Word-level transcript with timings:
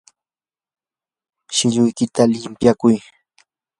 shilluykita 1.55 2.21
llimpikuy. 2.31 2.97